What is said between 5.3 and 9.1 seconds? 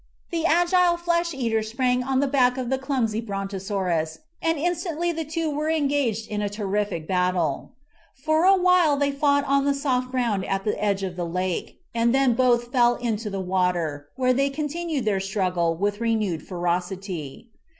were engaged in a terrific battle. For a while